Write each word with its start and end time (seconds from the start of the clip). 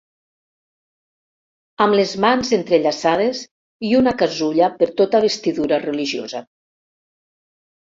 Amb 1.85 1.97
les 1.99 2.13
mans 2.25 2.49
entrellaçades 2.57 3.43
i 3.91 3.93
una 4.01 4.15
casulla 4.23 4.73
per 4.81 4.89
tota 5.05 5.23
vestidura 5.29 5.81
religiosa. 5.87 6.45